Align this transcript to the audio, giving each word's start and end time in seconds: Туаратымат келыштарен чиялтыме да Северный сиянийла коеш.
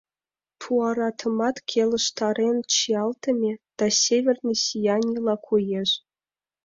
Туаратымат 0.59 1.55
келыштарен 1.69 2.57
чиялтыме 2.73 3.53
да 3.77 3.87
Северный 4.03 4.57
сиянийла 4.65 5.35
коеш. 5.47 5.89